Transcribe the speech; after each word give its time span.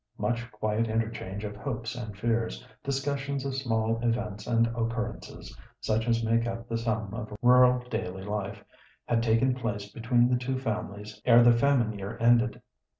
Much 0.17 0.51
quiet 0.51 0.87
interchange 0.87 1.43
of 1.43 1.55
hopes 1.55 1.93
and 1.93 2.17
fears, 2.17 2.65
discussions 2.83 3.45
of 3.45 3.53
small 3.53 3.99
events 4.01 4.47
and 4.47 4.65
occurrences, 4.75 5.55
such 5.79 6.07
as 6.07 6.23
make 6.23 6.47
up 6.47 6.67
the 6.67 6.75
sum 6.75 7.13
of 7.13 7.37
rural 7.43 7.87
daily 7.87 8.23
life, 8.23 8.63
had 9.05 9.21
taken 9.21 9.53
place 9.53 9.91
between 9.91 10.27
the 10.27 10.39
two 10.39 10.57
families 10.57 11.21
ere 11.23 11.43
the 11.43 11.53
famine 11.53 11.95
year 11.99 12.17
ended. 12.19 12.59